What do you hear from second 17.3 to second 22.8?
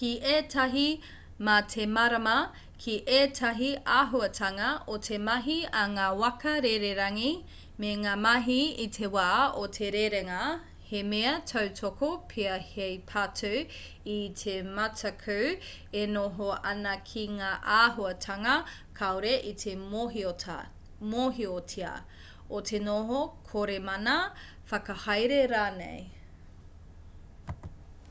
ngā āhuatanga kāore i te mōhiotia o